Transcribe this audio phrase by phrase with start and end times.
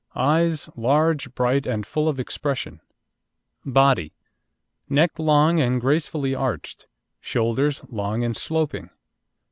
[0.15, 2.81] Eyes large, bright, and full of expression.
[3.67, 4.13] BODY
[4.89, 6.87] Neck long and gracefully arched.
[7.19, 8.89] Shoulders long and sloping.